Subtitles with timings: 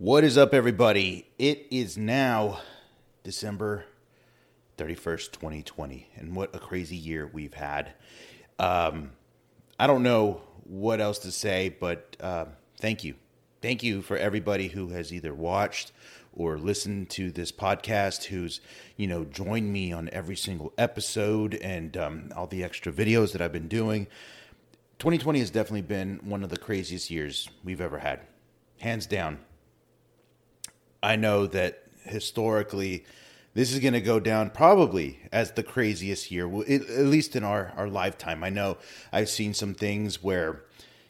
[0.00, 1.26] What is up, everybody?
[1.40, 2.60] It is now
[3.24, 3.84] December
[4.76, 7.94] 31st, 2020, and what a crazy year we've had.
[8.60, 9.10] Um,
[9.76, 12.44] I don't know what else to say, but uh,
[12.80, 13.16] thank you.
[13.60, 15.90] Thank you for everybody who has either watched
[16.32, 18.60] or listened to this podcast, who's,
[18.96, 23.42] you know, joined me on every single episode and um, all the extra videos that
[23.42, 24.06] I've been doing.
[25.00, 28.20] 2020 has definitely been one of the craziest years we've ever had,
[28.78, 29.40] hands down
[31.02, 33.04] I know that historically,
[33.54, 37.72] this is going to go down probably as the craziest year, at least in our,
[37.76, 38.42] our lifetime.
[38.42, 38.78] I know
[39.12, 40.62] I've seen some things where,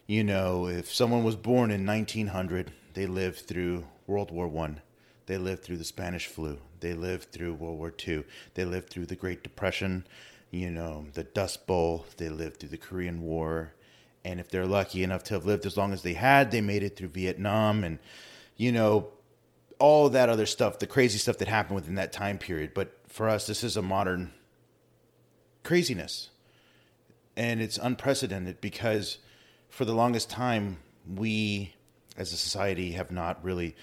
[0.07, 4.81] you know, if someone was born in 1900, they lived through World War One,
[5.25, 8.25] they lived through the Spanish flu, they lived through World War Two,
[8.55, 10.05] they lived through the Great Depression,
[10.51, 13.73] you know, the Dust Bowl, they lived through the Korean War,
[14.25, 16.83] and if they're lucky enough to have lived as long as they had, they made
[16.83, 17.99] it through Vietnam, and
[18.57, 19.09] you know,
[19.79, 22.73] all that other stuff, the crazy stuff that happened within that time period.
[22.73, 24.33] But for us, this is a modern
[25.63, 26.29] craziness.
[27.35, 29.19] And it's unprecedented because
[29.69, 31.73] for the longest time, we
[32.17, 33.75] as a society have not really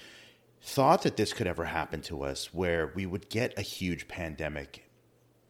[0.61, 4.87] thought that this could ever happen to us, where we would get a huge pandemic.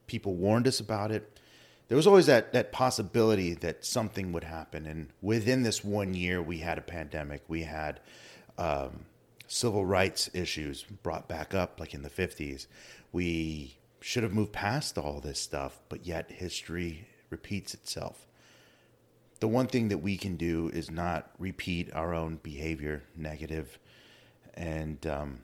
[0.05, 1.39] People warned us about it.
[1.87, 4.85] There was always that, that possibility that something would happen.
[4.85, 7.43] And within this one year, we had a pandemic.
[7.47, 7.99] We had
[8.57, 9.05] um,
[9.47, 12.67] civil rights issues brought back up, like in the 50s.
[13.11, 18.27] We should have moved past all this stuff, but yet history repeats itself.
[19.39, 23.79] The one thing that we can do is not repeat our own behavior negative,
[24.53, 25.39] and um,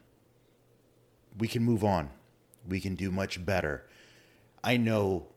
[1.37, 2.09] we can move on.
[2.67, 3.85] We can do much better.
[4.63, 5.27] I know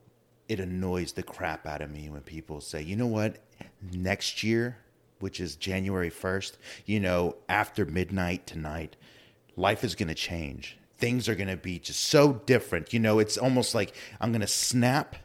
[0.48, 3.39] it annoys the crap out of me when people say, you know what,
[3.92, 4.78] next year
[5.20, 8.97] which is January 1st, you know, after midnight tonight,
[9.56, 10.78] life is going to change.
[10.98, 12.92] Things are going to be just so different.
[12.92, 15.17] You know, it's almost like I'm going to snap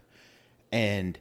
[0.71, 1.19] and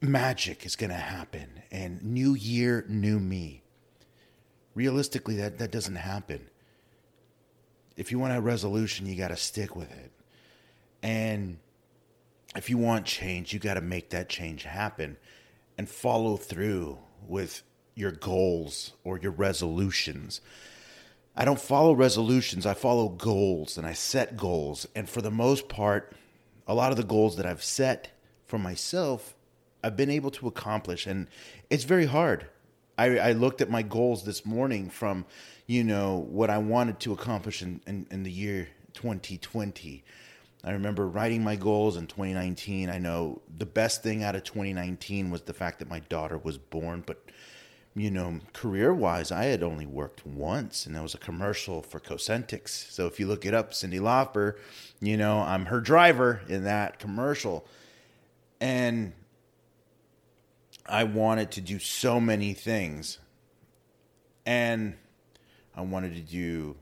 [0.00, 3.62] magic is going to happen and new year, new me.
[4.74, 6.48] Realistically, that, that doesn't happen.
[7.96, 10.10] If you want a resolution, you got to stick with it.
[11.02, 11.58] And
[12.56, 15.16] if you want change, you got to make that change happen
[15.78, 16.98] and follow through
[17.28, 17.62] with
[17.94, 20.40] your goals or your resolutions.
[21.36, 24.86] I don't follow resolutions, I follow goals and I set goals.
[24.94, 26.12] And for the most part,
[26.66, 28.10] a lot of the goals that I've set
[28.46, 29.34] for myself,
[29.82, 31.06] I've been able to accomplish.
[31.06, 31.26] And
[31.70, 32.46] it's very hard.
[32.96, 35.26] I, I looked at my goals this morning from,
[35.66, 40.04] you know, what I wanted to accomplish in, in, in the year 2020.
[40.64, 42.88] I remember writing my goals in 2019.
[42.88, 46.56] I know the best thing out of 2019 was the fact that my daughter was
[46.56, 47.22] born, but
[47.96, 52.00] you know, career wise, I had only worked once, and that was a commercial for
[52.00, 52.90] Cosentyx.
[52.90, 54.56] So if you look it up, Cyndi Lauper,
[55.00, 57.64] you know, I'm her driver in that commercial.
[58.60, 59.12] And
[60.86, 63.18] I wanted to do so many things.
[64.44, 64.94] And
[65.76, 66.74] I wanted to do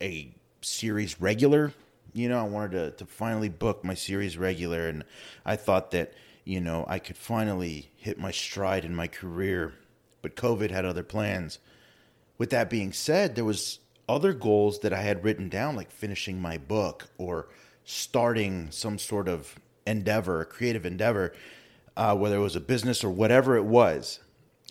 [0.00, 1.72] a series regular
[2.16, 5.04] you know, I wanted to, to finally book my series regular, and
[5.44, 9.74] I thought that, you know, I could finally hit my stride in my career.
[10.22, 11.58] But COVID had other plans.
[12.38, 16.40] With that being said, there was other goals that I had written down, like finishing
[16.40, 17.48] my book or
[17.84, 19.56] starting some sort of
[19.86, 21.34] endeavor, a creative endeavor,
[21.96, 24.20] uh, whether it was a business or whatever it was.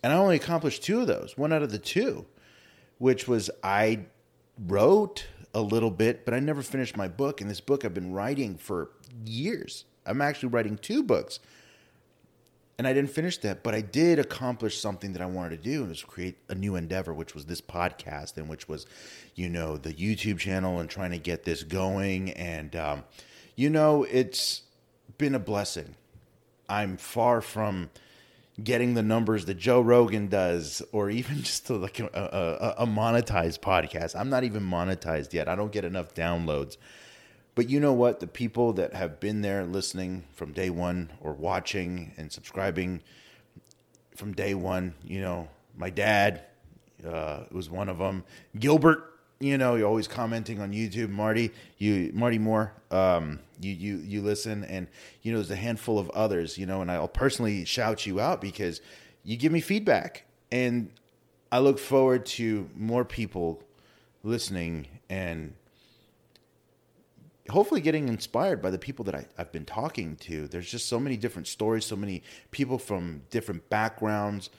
[0.03, 2.25] And I only accomplished two of those, one out of the two,
[2.97, 4.05] which was I
[4.67, 7.41] wrote a little bit, but I never finished my book.
[7.41, 8.91] And this book I've been writing for
[9.25, 9.85] years.
[10.05, 11.39] I'm actually writing two books.
[12.77, 15.79] And I didn't finish that, but I did accomplish something that I wanted to do,
[15.79, 18.85] and was create a new endeavor, which was this podcast, and which was,
[19.33, 22.31] you know, the YouTube channel, and trying to get this going.
[22.31, 23.03] And um,
[23.55, 24.63] you know, it's
[25.17, 25.95] been a blessing.
[26.67, 27.91] I'm far from
[28.63, 32.05] getting the numbers that Joe Rogan does, or even just like a,
[32.77, 34.17] a, a, monetized podcast.
[34.17, 35.47] I'm not even monetized yet.
[35.47, 36.77] I don't get enough downloads.
[37.53, 38.19] But you know what?
[38.19, 43.01] The people that have been there listening from day one, or watching and subscribing
[44.15, 45.47] from day one, you know,
[45.77, 46.43] my dad
[47.05, 48.23] uh, was one of them.
[48.57, 51.51] Gilbert you know, you're always commenting on YouTube, Marty.
[51.77, 52.73] You, Marty Moore.
[52.91, 54.87] Um, you, you, you listen, and
[55.21, 56.57] you know, there's a handful of others.
[56.57, 58.81] You know, and I'll personally shout you out because
[59.23, 60.89] you give me feedback, and
[61.51, 63.61] I look forward to more people
[64.23, 65.53] listening and
[67.49, 70.47] hopefully getting inspired by the people that I, have been talking to.
[70.47, 74.49] There's just so many different stories, so many people from different backgrounds.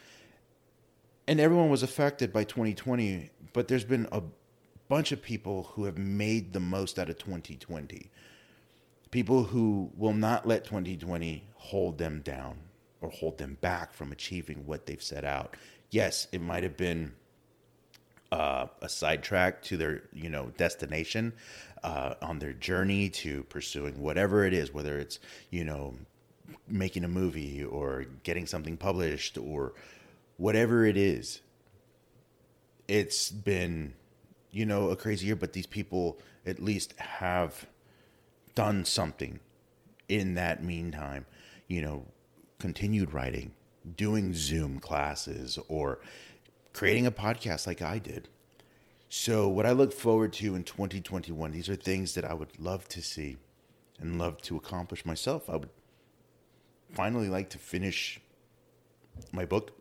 [1.29, 4.23] and everyone was affected by 2020, but there's been a
[4.89, 8.11] bunch of people who have made the most out of 2020.
[9.11, 12.59] People who will not let 2020 hold them down
[13.01, 15.57] or hold them back from achieving what they've set out.
[15.91, 17.13] Yes, it might have been
[18.33, 21.33] uh, a sidetrack to their you know destination
[21.85, 25.19] uh, on their journey to pursuing whatever it is, whether it's
[25.51, 25.95] you know
[26.69, 29.75] making a movie or getting something published or
[30.37, 31.41] whatever it is.
[32.89, 33.95] It's been
[34.57, 37.67] you know a crazy year, but these people at least have
[38.55, 39.39] done something
[40.09, 41.27] in that meantime.
[41.69, 42.07] You know,
[42.59, 43.53] continued writing,
[43.97, 45.99] doing Zoom classes, or
[46.73, 48.31] creating a podcast like I did.
[49.11, 52.89] So, what I look forward to in 2021, these are things that I would love
[52.89, 53.37] to see
[54.01, 55.51] and love to accomplish myself.
[55.51, 55.71] I would
[56.95, 58.21] finally like to finish
[59.33, 59.73] my book.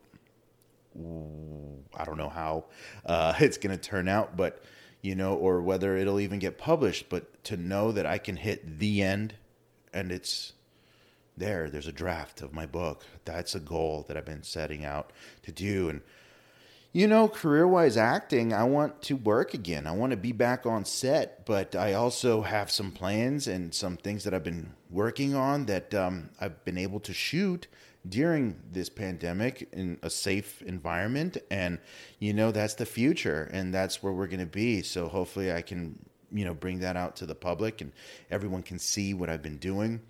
[1.96, 2.64] I don't know how
[3.04, 4.62] uh, it's going to turn out, but
[5.02, 8.78] you know, or whether it'll even get published, but to know that I can hit
[8.78, 9.34] the end
[9.92, 10.52] and it's
[11.36, 13.04] there, there's a draft of my book.
[13.24, 15.12] That's a goal that I've been setting out
[15.42, 15.88] to do.
[15.88, 16.00] And
[16.92, 19.86] you know, career wise acting, I want to work again.
[19.86, 23.98] I want to be back on set, but I also have some plans and some
[23.98, 27.66] things that I've been working on that um, I've been able to shoot
[28.08, 31.36] during this pandemic in a safe environment.
[31.50, 31.78] And,
[32.18, 34.82] you know, that's the future and that's where we're going to be.
[34.82, 35.98] So hopefully I can,
[36.32, 37.92] you know, bring that out to the public and
[38.30, 40.00] everyone can see what I've been doing.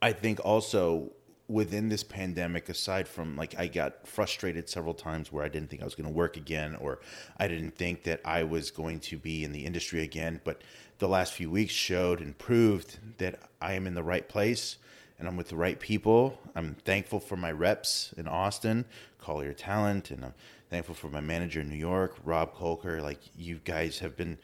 [0.00, 1.12] I think also
[1.48, 5.82] within this pandemic, aside from like I got frustrated several times where I didn't think
[5.82, 7.00] I was going to work again, or
[7.36, 10.40] I didn't think that I was going to be in the industry again.
[10.44, 10.62] But
[10.98, 14.78] the last few weeks showed and proved that I am in the right place
[15.22, 16.36] and I'm with the right people.
[16.56, 18.84] I'm thankful for my reps in Austin,
[19.18, 20.34] Collier Talent, and I'm
[20.68, 23.00] thankful for my manager in New York, Rob Colker.
[23.00, 24.36] Like you guys have been,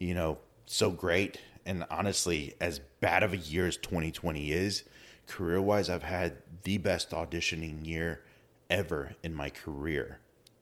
[0.00, 1.38] you know, so great.
[1.64, 4.82] And honestly, as bad of a year as 2020 is,
[5.28, 8.24] career wise, I've had the best auditioning year
[8.68, 10.18] ever in my career.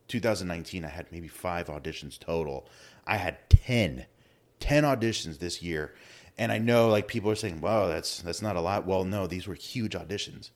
[0.08, 2.68] 2019, I had maybe five auditions total.
[3.06, 4.04] I had 10,
[4.60, 5.94] 10 auditions this year.
[6.38, 8.86] And I know like people are saying, wow, that's, that's not a lot.
[8.86, 10.50] Well, no, these were huge auditions.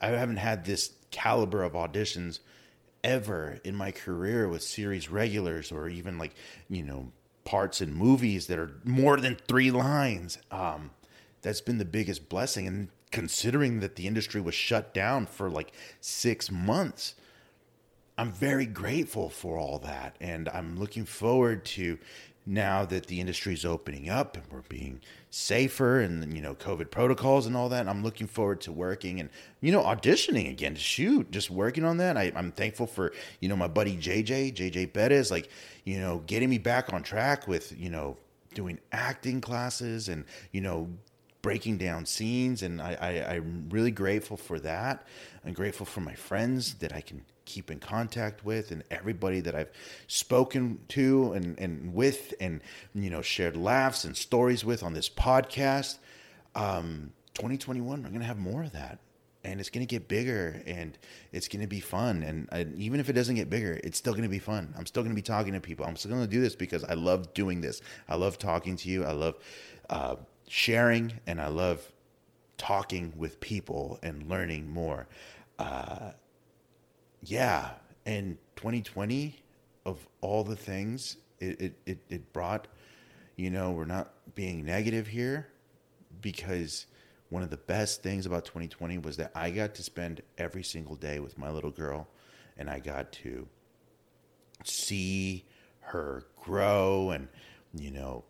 [0.00, 2.40] I haven't had this caliber of auditions
[3.02, 6.34] ever in my career with series regulars or even like,
[6.68, 7.12] you know,
[7.44, 10.38] parts in movies that are more than three lines.
[10.50, 10.90] Um,
[11.42, 12.66] that's been the biggest blessing.
[12.66, 17.14] And considering that the industry was shut down for like six months,
[18.18, 20.16] I'm very grateful for all that.
[20.20, 21.98] And I'm looking forward to
[22.48, 26.90] now that the industry is opening up and we're being safer and, you know, COVID
[26.90, 27.86] protocols and all that.
[27.86, 29.28] I'm looking forward to working and,
[29.60, 32.16] you know, auditioning again to shoot, just working on that.
[32.16, 35.50] I, am thankful for, you know, my buddy JJ, JJ Bettis, like,
[35.84, 38.16] you know, getting me back on track with, you know,
[38.54, 40.88] doing acting classes and, you know,
[41.42, 45.06] breaking down scenes, and I, I, I'm really grateful for that.
[45.44, 49.54] I'm grateful for my friends that I can keep in contact with and everybody that
[49.54, 49.70] I've
[50.06, 52.60] spoken to and, and with and
[52.94, 55.98] you know shared laughs and stories with on this podcast.
[56.54, 58.98] Um, 2021, I'm gonna have more of that,
[59.44, 60.98] and it's gonna get bigger and
[61.32, 62.22] it's gonna be fun.
[62.22, 64.74] And I, even if it doesn't get bigger, it's still gonna be fun.
[64.76, 65.86] I'm still gonna be talking to people.
[65.86, 67.80] I'm still gonna do this because I love doing this.
[68.08, 69.04] I love talking to you.
[69.04, 69.36] I love.
[69.88, 70.16] Uh,
[70.48, 71.92] sharing and I love
[72.56, 75.06] talking with people and learning more.
[75.58, 76.10] Uh,
[77.22, 77.70] yeah,
[78.06, 79.42] and 2020
[79.86, 82.68] of all the things it, it, it, it brought,
[83.36, 85.48] you know, we're not being negative here
[86.20, 86.86] because
[87.30, 90.96] one of the best things about 2020 was that I got to spend every single
[90.96, 92.08] day with my little girl
[92.56, 93.46] and I got to
[94.64, 95.44] see
[95.80, 97.28] her grow and,
[97.74, 98.24] you know,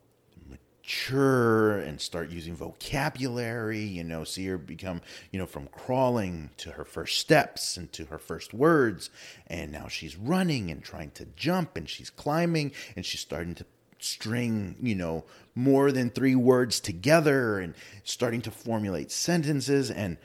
[0.88, 6.70] mature and start using vocabulary, you know, see her become, you know, from crawling to
[6.70, 9.10] her first steps and to her first words.
[9.48, 13.66] And now she's running and trying to jump and she's climbing and she's starting to
[13.98, 19.90] string, you know, more than three words together and starting to formulate sentences.
[19.90, 20.16] And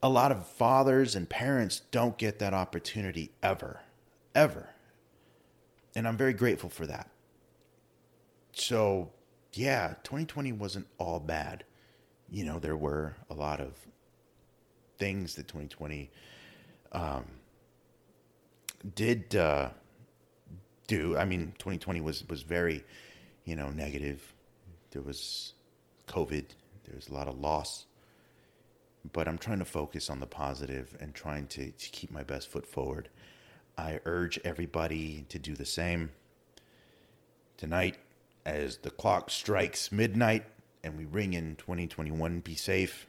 [0.00, 3.80] a lot of fathers and parents don't get that opportunity ever,
[4.32, 4.68] ever.
[5.96, 7.10] And I'm very grateful for that.
[8.52, 9.10] So
[9.56, 11.64] yeah, 2020 wasn't all bad.
[12.30, 13.74] You know, there were a lot of
[14.98, 16.10] things that 2020
[16.92, 17.24] um,
[18.94, 19.70] did uh,
[20.86, 21.16] do.
[21.16, 22.84] I mean, 2020 was was very,
[23.44, 24.34] you know, negative.
[24.90, 25.54] There was
[26.08, 26.46] COVID.
[26.84, 27.86] There was a lot of loss.
[29.12, 32.48] but I'm trying to focus on the positive and trying to, to keep my best
[32.48, 33.08] foot forward.
[33.78, 36.10] I urge everybody to do the same.
[37.56, 37.98] Tonight,
[38.46, 40.44] as the clock strikes midnight
[40.84, 43.08] and we ring in 2021, be safe,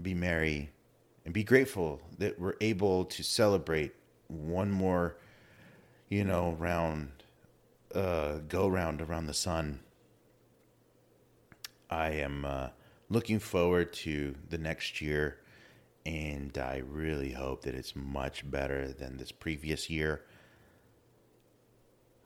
[0.00, 0.70] be merry,
[1.24, 3.92] and be grateful that we're able to celebrate
[4.28, 5.16] one more,
[6.08, 7.10] you know, round,
[7.92, 9.80] uh, go round around the sun.
[11.90, 12.68] I am uh,
[13.08, 15.38] looking forward to the next year,
[16.06, 20.22] and I really hope that it's much better than this previous year.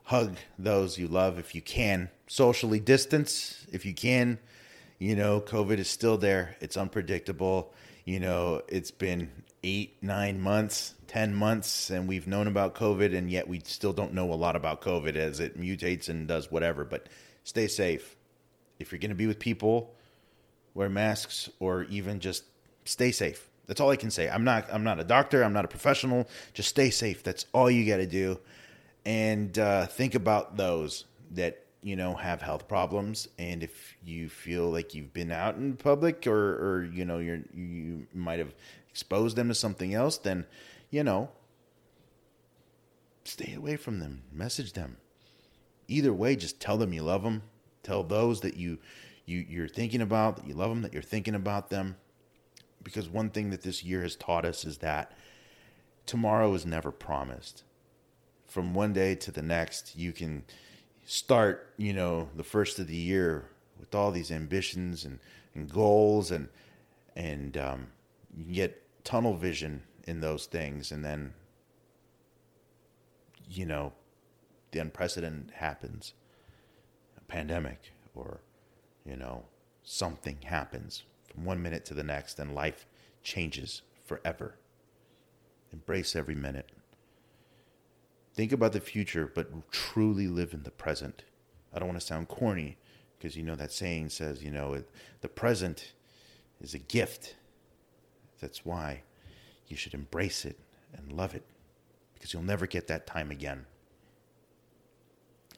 [0.09, 2.09] Hug those you love if you can.
[2.25, 4.39] Socially distance if you can.
[4.97, 6.55] You know, COVID is still there.
[6.59, 7.71] It's unpredictable.
[8.05, 9.29] You know, it's been
[9.63, 14.15] eight, nine months, 10 months, and we've known about COVID, and yet we still don't
[14.15, 16.83] know a lot about COVID as it mutates and does whatever.
[16.83, 17.05] But
[17.43, 18.15] stay safe.
[18.79, 19.93] If you're going to be with people,
[20.73, 22.45] wear masks or even just
[22.83, 23.47] stay safe.
[23.67, 24.27] That's all I can say.
[24.27, 26.27] I'm not I'm not a doctor, I'm not a professional.
[26.55, 27.21] Just stay safe.
[27.21, 28.39] That's all you got to do.
[29.05, 33.27] And uh, think about those that you know have health problems.
[33.37, 37.41] And if you feel like you've been out in public or or you know you're
[37.53, 38.53] you might have
[38.89, 40.45] exposed them to something else then
[40.89, 41.29] you know
[43.23, 44.23] stay away from them.
[44.31, 44.97] Message them.
[45.87, 47.43] Either way just tell them you love them.
[47.83, 48.79] Tell those that you
[49.25, 51.95] you you're thinking about that you love them that you're thinking about them.
[52.81, 55.11] Because one thing that this year has taught us is that
[56.05, 57.63] tomorrow is never promised
[58.49, 60.43] from one day to the next you can
[61.05, 65.19] start, you know, the first of the year with all these ambitions and,
[65.55, 66.49] and goals and
[67.15, 67.87] and um,
[68.37, 70.91] you get tunnel vision in those things.
[70.91, 71.33] And then
[73.49, 73.93] you know
[74.71, 76.13] the unprecedented happens.
[77.17, 78.41] A pandemic or
[79.05, 79.45] you know
[79.83, 82.85] something happens from one minute to the next and life
[83.23, 84.55] changes forever.
[85.71, 86.71] Embrace every minute
[88.33, 91.23] Think about the future, but truly live in the present.
[91.73, 92.77] I don't want to sound corny
[93.17, 94.83] because you know that saying says, you know,
[95.21, 95.93] the present
[96.61, 97.35] is a gift.
[98.39, 99.03] That's why
[99.67, 100.57] you should embrace it
[100.95, 101.43] and love it
[102.13, 103.65] because you'll never get that time again.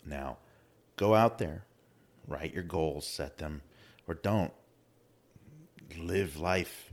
[0.05, 0.37] Now,
[0.95, 1.63] go out there,
[2.27, 3.61] write your goals, set them,
[4.07, 4.53] or don't.
[5.97, 6.91] Live life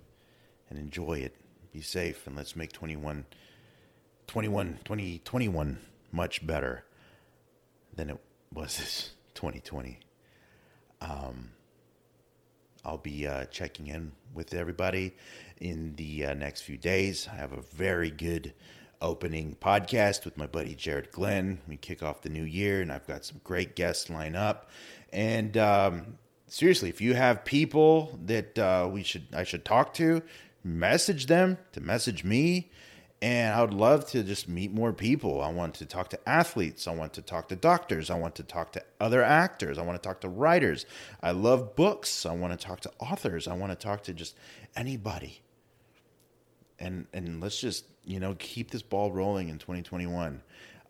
[0.69, 1.35] and enjoy it.
[1.73, 3.25] Be safe, and let's make 21
[4.29, 5.79] 21, 2021
[6.13, 6.85] much better
[7.95, 8.19] than it
[8.53, 9.99] was this 2020.
[11.01, 11.51] Um,
[12.85, 15.17] I'll be uh, checking in with everybody
[15.61, 17.29] in the uh, next few days.
[17.31, 18.55] I have a very good
[19.01, 21.61] opening podcast with my buddy Jared Glenn.
[21.67, 24.71] We kick off the new year, and I've got some great guests lined up.
[25.13, 30.23] And um, seriously, if you have people that uh, we should I should talk to,
[30.65, 32.71] message them to message me
[33.21, 35.43] and I would love to just meet more people.
[35.43, 36.87] I want to talk to athletes.
[36.87, 38.11] I want to talk to doctors.
[38.11, 39.77] I want to talk to other actors.
[39.77, 40.87] I want to talk to writers.
[41.21, 42.25] I love books.
[42.25, 43.49] I want to talk to authors.
[43.49, 44.37] I want to talk to just
[44.77, 45.43] anybody.
[46.79, 50.41] And and let's just you know keep this ball rolling in 2021.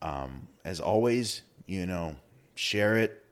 [0.02, 2.14] Um, as always, you know,
[2.56, 3.25] share it.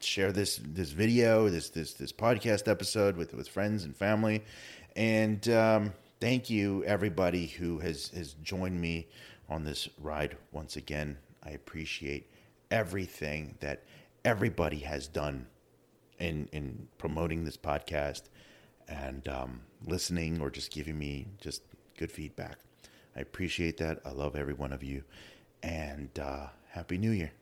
[0.00, 4.42] Share this this video, this this this podcast episode with with friends and family,
[4.96, 5.48] and.
[5.48, 5.92] Um,
[6.22, 9.08] thank you everybody who has has joined me
[9.48, 11.18] on this ride once again.
[11.44, 12.30] I appreciate
[12.70, 13.82] everything that
[14.24, 15.46] everybody has done
[16.20, 18.28] in in promoting this podcast
[18.86, 21.62] and um, listening or just giving me just
[21.98, 22.58] good feedback.
[23.16, 23.98] I appreciate that.
[24.04, 25.02] I love every one of you,
[25.64, 27.32] and uh, happy New Year.